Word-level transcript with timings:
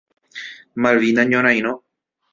Malvina 0.85 1.27
Ñorairõ. 1.33 1.75